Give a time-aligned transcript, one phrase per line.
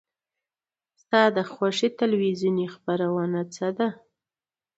[1.01, 3.87] ستا د خوښې تلویزیون خپرونه څه ده؟